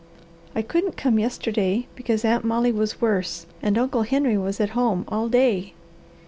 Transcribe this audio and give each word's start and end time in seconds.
I 0.55 0.63
couldn't 0.63 0.97
come 0.97 1.19
yesterday, 1.19 1.85
because 1.95 2.25
Aunt 2.25 2.43
Molly 2.43 2.71
was 2.71 2.99
worse 2.99 3.45
and 3.61 3.77
Uncle 3.77 4.01
Henry 4.01 4.35
was 4.35 4.59
at 4.59 4.69
home 4.71 5.05
all 5.07 5.29
day." 5.29 5.75